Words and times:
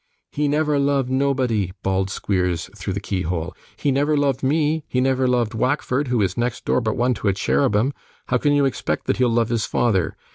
'He 0.31 0.47
never 0.47 0.79
loved 0.79 1.11
nobody,' 1.11 1.73
bawled 1.83 2.09
Squeers, 2.09 2.71
through 2.75 2.93
the 2.93 2.99
keyhole. 2.99 3.53
'He 3.77 3.91
never 3.91 4.17
loved 4.17 4.41
me; 4.41 4.83
he 4.87 4.99
never 4.99 5.27
loved 5.27 5.53
Wackford, 5.53 6.07
who 6.07 6.23
is 6.23 6.35
next 6.35 6.65
door 6.65 6.81
but 6.81 6.97
one 6.97 7.13
to 7.13 7.27
a 7.27 7.33
cherubim. 7.33 7.93
How 8.29 8.39
can 8.39 8.53
you 8.53 8.65
expect 8.65 9.05
that 9.05 9.17
he'll 9.17 9.29
love 9.29 9.49
his 9.49 9.65
father? 9.67 10.17